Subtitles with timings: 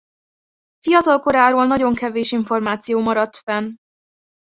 [0.79, 3.73] Fiatalkoráról nagyon kevés információ maradt fenn.